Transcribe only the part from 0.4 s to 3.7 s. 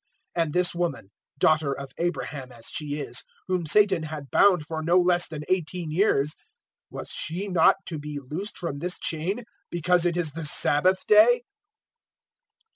And this woman, daughter of Abraham as she is, whom